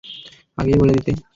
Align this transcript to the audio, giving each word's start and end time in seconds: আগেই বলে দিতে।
আগেই 0.57 0.77
বলে 0.79 0.93
দিতে। 0.97 1.11